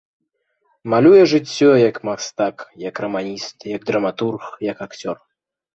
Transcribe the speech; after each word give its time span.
Малюе 0.93 1.19
жыццё, 1.33 1.69
як 1.89 1.95
мастак, 2.11 2.55
як 2.89 2.95
раманіст, 3.07 3.57
як 3.77 3.81
драматург, 3.93 4.43
як 4.73 4.77
акцёр. 4.89 5.17